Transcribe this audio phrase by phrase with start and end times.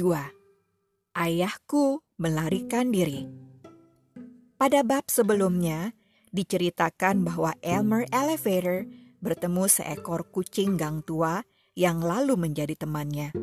[0.00, 0.16] 2.
[1.12, 3.28] Ayahku melarikan diri.
[4.56, 5.92] Pada bab sebelumnya,
[6.32, 8.88] diceritakan bahwa Elmer Elevator
[9.20, 11.44] bertemu seekor kucing gang tua
[11.76, 13.36] yang lalu menjadi temannya.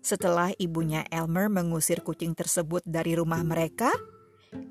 [0.00, 3.92] Setelah ibunya Elmer mengusir kucing tersebut dari rumah mereka,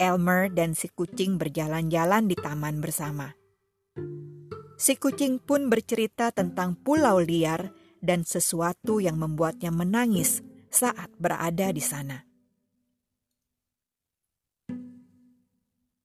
[0.01, 3.37] Elmer dan si kucing berjalan-jalan di taman bersama.
[4.81, 11.83] Si kucing pun bercerita tentang pulau liar dan sesuatu yang membuatnya menangis saat berada di
[11.83, 12.29] sana.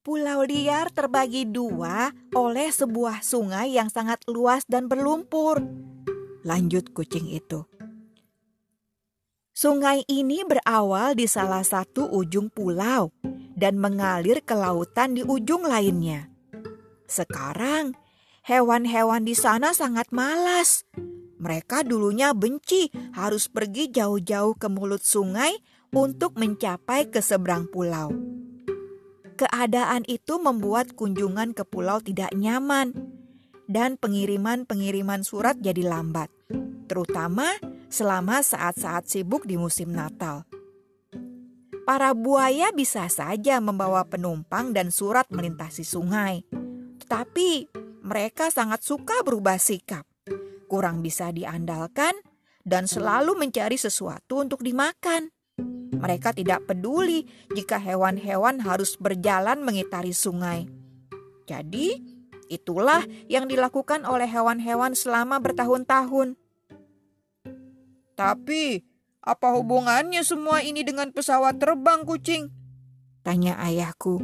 [0.05, 5.65] Pulau liar terbagi dua oleh sebuah sungai yang sangat luas dan berlumpur.
[6.45, 7.65] Lanjut kucing itu.
[9.57, 13.17] Sungai ini berawal di salah satu ujung pulau
[13.57, 16.29] dan mengalir ke lautan di ujung lainnya.
[17.09, 17.97] Sekarang,
[18.45, 20.85] hewan-hewan di sana sangat malas.
[21.39, 25.55] Mereka dulunya benci harus pergi jauh-jauh ke mulut sungai
[25.95, 28.11] untuk mencapai ke seberang pulau.
[29.35, 32.95] Keadaan itu membuat kunjungan ke pulau tidak nyaman
[33.67, 36.31] dan pengiriman-pengiriman surat jadi lambat,
[36.87, 37.51] terutama
[37.91, 40.47] selama saat-saat sibuk di musim Natal.
[41.85, 46.47] Para buaya bisa saja membawa penumpang dan surat melintasi sungai,
[47.03, 47.69] tetapi
[48.01, 50.09] mereka sangat suka berubah sikap,
[50.75, 52.19] kurang bisa diandalkan,
[52.67, 55.31] dan selalu mencari sesuatu untuk dimakan.
[55.95, 57.23] Mereka tidak peduli
[57.55, 60.67] jika hewan-hewan harus berjalan mengitari sungai.
[61.47, 62.03] Jadi,
[62.51, 66.35] itulah yang dilakukan oleh hewan-hewan selama bertahun-tahun.
[68.19, 68.83] Tapi,
[69.23, 72.51] apa hubungannya semua ini dengan pesawat terbang kucing?
[73.23, 74.19] Tanya ayahku,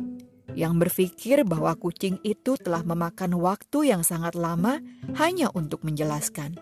[0.55, 4.83] yang berpikir bahwa kucing itu telah memakan waktu yang sangat lama
[5.19, 6.59] hanya untuk menjelaskan.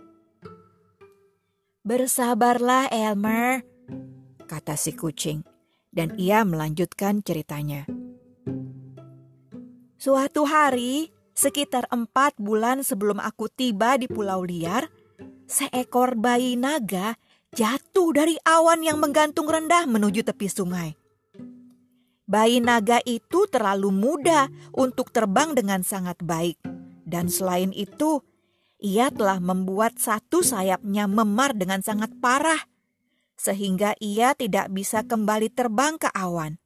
[1.86, 3.64] Bersabarlah, Elmer,
[4.44, 5.40] kata si kucing,
[5.88, 7.88] dan ia melanjutkan ceritanya.
[9.98, 14.86] Suatu hari, sekitar empat bulan sebelum aku tiba di Pulau Liar,
[15.48, 17.16] seekor bayi naga
[17.56, 21.07] jatuh dari awan yang menggantung rendah menuju tepi sungai.
[22.28, 26.60] Bayi naga itu terlalu muda untuk terbang dengan sangat baik,
[27.08, 28.20] dan selain itu,
[28.76, 32.60] ia telah membuat satu sayapnya memar dengan sangat parah
[33.38, 36.58] sehingga ia tidak bisa kembali terbang ke awan.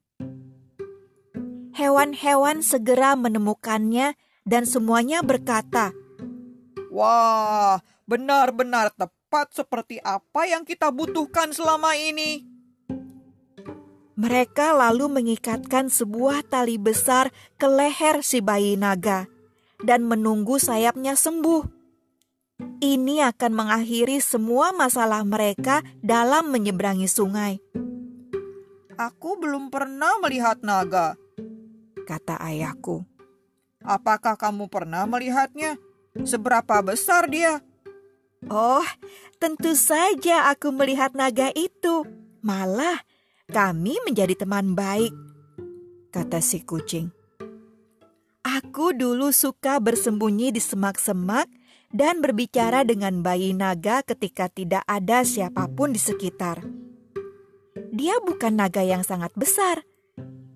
[1.77, 4.17] Hewan-hewan segera menemukannya
[4.49, 5.93] dan semuanya berkata,
[6.89, 12.52] "Wah, benar-benar tepat seperti apa yang kita butuhkan selama ini."
[14.23, 19.27] Mereka lalu mengikatkan sebuah tali besar ke leher si bayi naga
[19.83, 21.67] dan menunggu sayapnya sembuh.
[22.79, 27.59] Ini akan mengakhiri semua masalah mereka dalam menyeberangi sungai.
[28.95, 31.19] Aku belum pernah melihat naga,
[32.07, 33.03] kata ayahku.
[33.83, 35.75] Apakah kamu pernah melihatnya?
[36.23, 37.59] Seberapa besar dia?
[38.47, 38.87] Oh,
[39.43, 42.07] tentu saja aku melihat naga itu.
[42.47, 43.03] Malah,
[43.53, 45.13] kami menjadi teman baik,
[46.09, 47.13] kata si kucing.
[48.41, 51.53] Aku dulu suka bersembunyi di semak-semak
[51.93, 56.65] dan berbicara dengan bayi naga ketika tidak ada siapa pun di sekitar.
[57.93, 59.85] Dia bukan naga yang sangat besar,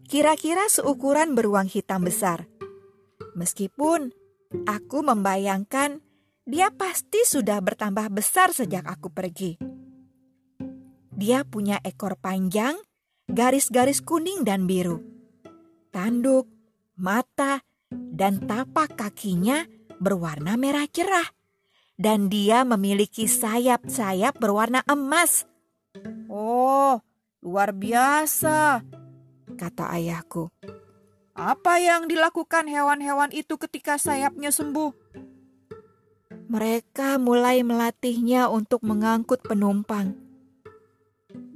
[0.09, 2.49] kira-kira seukuran beruang hitam besar.
[3.37, 4.09] Meskipun
[4.65, 6.01] aku membayangkan
[6.49, 9.61] dia pasti sudah bertambah besar sejak aku pergi.
[11.17, 12.77] Dia punya ekor panjang,
[13.25, 15.01] garis-garis kuning dan biru,
[15.89, 16.45] tanduk,
[16.93, 19.65] mata, dan tapak kakinya
[19.97, 21.25] berwarna merah cerah,
[21.97, 25.49] dan dia memiliki sayap-sayap berwarna emas.
[26.29, 27.01] Oh,
[27.41, 28.85] luar biasa,
[29.57, 30.53] kata ayahku.
[31.33, 34.93] Apa yang dilakukan hewan-hewan itu ketika sayapnya sembuh?
[36.53, 40.26] Mereka mulai melatihnya untuk mengangkut penumpang.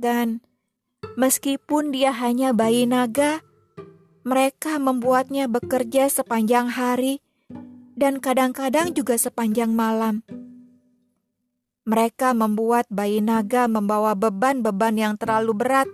[0.00, 0.41] Dan
[1.20, 3.44] meskipun dia hanya bayi naga,
[4.25, 7.20] mereka membuatnya bekerja sepanjang hari
[8.00, 10.25] dan kadang-kadang juga sepanjang malam.
[11.85, 15.88] Mereka membuat bayi naga membawa beban-beban yang terlalu berat,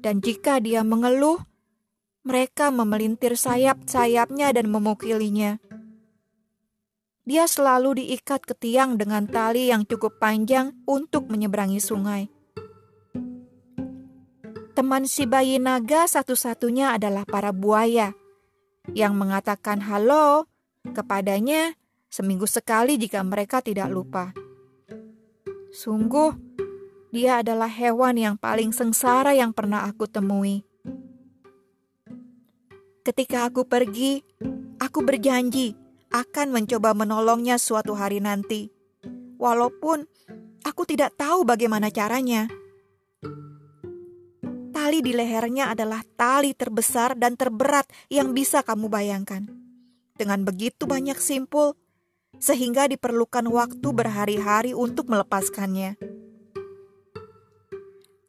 [0.00, 1.44] dan jika dia mengeluh,
[2.24, 5.60] mereka memelintir sayap-sayapnya dan memukilinya.
[7.28, 12.39] Dia selalu diikat ke tiang dengan tali yang cukup panjang untuk menyeberangi sungai.
[14.80, 18.16] Teman si bayi naga satu-satunya adalah para buaya
[18.96, 20.48] yang mengatakan halo
[20.96, 21.76] kepadanya
[22.08, 24.32] seminggu sekali jika mereka tidak lupa.
[25.68, 26.32] Sungguh,
[27.12, 30.64] Dia adalah hewan yang paling sengsara yang pernah aku temui.
[33.04, 34.24] Ketika aku pergi,
[34.80, 35.76] aku berjanji
[36.08, 38.72] akan mencoba menolongnya suatu hari nanti,
[39.36, 40.08] walaupun
[40.64, 42.48] aku tidak tahu bagaimana caranya.
[44.80, 49.44] Tali di lehernya adalah tali terbesar dan terberat yang bisa kamu bayangkan.
[50.16, 51.76] Dengan begitu banyak simpul,
[52.40, 56.00] sehingga diperlukan waktu berhari-hari untuk melepaskannya.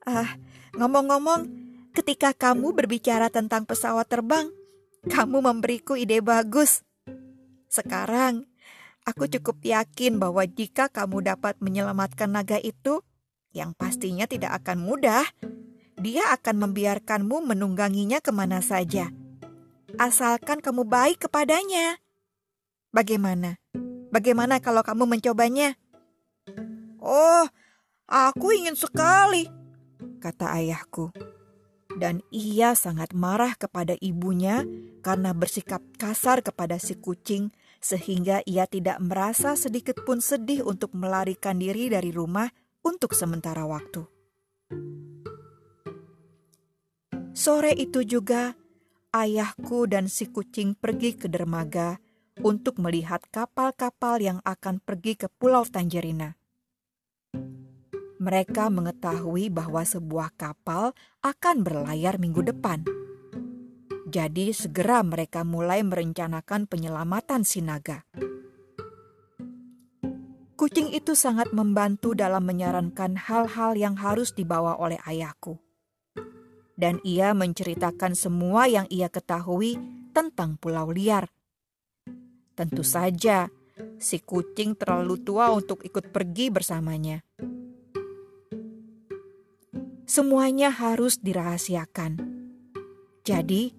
[0.03, 0.35] Ah,
[0.75, 1.47] ngomong-ngomong,
[1.95, 4.51] ketika kamu berbicara tentang pesawat terbang,
[5.07, 6.83] kamu memberiku ide bagus.
[7.71, 8.43] Sekarang,
[9.07, 12.99] aku cukup yakin bahwa jika kamu dapat menyelamatkan naga itu,
[13.55, 15.23] yang pastinya tidak akan mudah,
[16.01, 19.13] dia akan membiarkanmu menungganginya ke mana saja.
[20.01, 22.01] Asalkan kamu baik kepadanya.
[22.89, 23.61] Bagaimana?
[24.11, 25.77] Bagaimana kalau kamu mencobanya?
[26.99, 27.45] Oh,
[28.09, 29.61] aku ingin sekali
[30.21, 31.09] kata ayahku.
[31.91, 34.63] Dan ia sangat marah kepada ibunya
[35.03, 37.51] karena bersikap kasar kepada si kucing,
[37.83, 42.47] sehingga ia tidak merasa sedikit pun sedih untuk melarikan diri dari rumah
[42.85, 44.07] untuk sementara waktu.
[47.41, 48.53] Sore itu juga,
[49.17, 51.97] ayahku dan si kucing pergi ke dermaga
[52.45, 56.37] untuk melihat kapal-kapal yang akan pergi ke Pulau Tangerina
[58.21, 60.93] mereka mengetahui bahwa sebuah kapal
[61.25, 62.85] akan berlayar minggu depan.
[64.05, 68.05] Jadi segera mereka mulai merencanakan penyelamatan Sinaga.
[70.53, 75.57] Kucing itu sangat membantu dalam menyarankan hal-hal yang harus dibawa oleh ayahku.
[76.81, 79.77] Dan ia menceritakan semua yang ia ketahui
[80.17, 81.29] tentang pulau liar.
[82.57, 83.53] Tentu saja,
[84.01, 87.21] si kucing terlalu tua untuk ikut pergi bersamanya
[90.11, 92.19] semuanya harus dirahasiakan.
[93.23, 93.71] Jadi,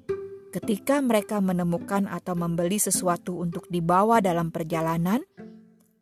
[0.48, 5.20] ketika mereka menemukan atau membeli sesuatu untuk dibawa dalam perjalanan,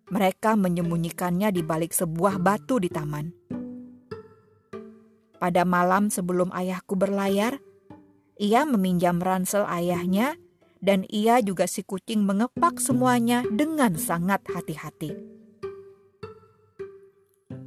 [0.07, 3.40] mereka menyembunyikannya di balik sebuah batu di taman.
[5.41, 7.57] Pada malam sebelum ayahku berlayar,
[8.37, 10.37] ia meminjam ransel ayahnya
[10.85, 15.17] dan ia juga si kucing mengepak semuanya dengan sangat hati-hati.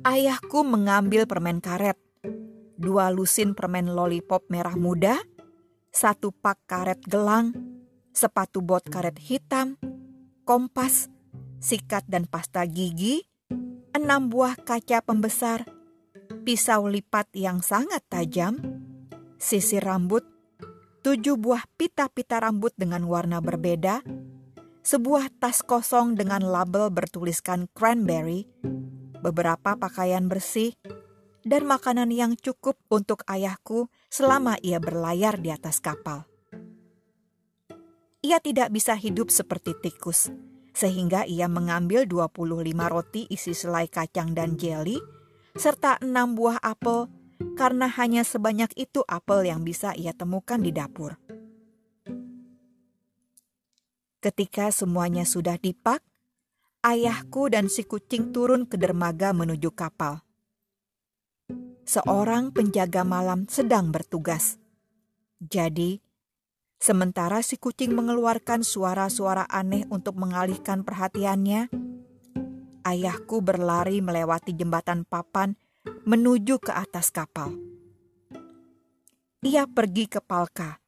[0.06, 1.98] Ayahku mengambil permen karet
[2.84, 5.16] dua lusin permen lollipop merah muda,
[5.96, 7.56] satu pak karet gelang,
[8.12, 9.80] sepatu bot karet hitam,
[10.44, 11.08] kompas,
[11.64, 13.24] sikat dan pasta gigi,
[13.96, 15.64] enam buah kaca pembesar,
[16.44, 18.60] pisau lipat yang sangat tajam,
[19.40, 20.28] sisir rambut,
[21.00, 24.04] tujuh buah pita-pita rambut dengan warna berbeda,
[24.84, 28.44] sebuah tas kosong dengan label bertuliskan cranberry,
[29.24, 30.75] beberapa pakaian bersih,
[31.48, 36.28] dan makanan yang cukup untuk ayahku selama ia berlayar di atas kapal.
[38.24, 40.31] Ia tidak bisa hidup seperti tikus,
[40.72, 42.39] sehingga ia mengambil 25
[42.88, 44.96] roti isi selai kacang dan jeli,
[45.53, 47.09] serta enam buah apel,
[47.57, 51.17] karena hanya sebanyak itu apel yang bisa ia temukan di dapur.
[54.23, 56.00] Ketika semuanya sudah dipak,
[56.81, 60.24] ayahku dan si kucing turun ke dermaga menuju kapal
[61.83, 64.57] seorang penjaga malam sedang bertugas.
[65.43, 66.00] Jadi,
[66.79, 71.67] sementara si kucing mengeluarkan suara-suara aneh untuk mengalihkan perhatiannya,
[72.84, 75.56] ayahku berlari melewati jembatan papan
[76.08, 77.56] menuju ke atas kapal.
[79.44, 80.80] Ia pergi ke Palka,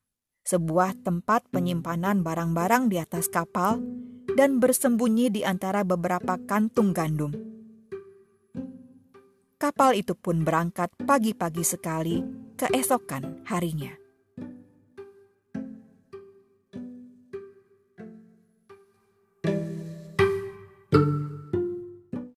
[0.48, 3.84] sebuah tempat penyimpanan barang-barang di atas kapal,
[4.36, 7.56] dan bersembunyi di antara beberapa kantung gandum
[9.66, 12.22] kapal itu pun berangkat pagi-pagi sekali
[12.54, 14.05] keesokan harinya.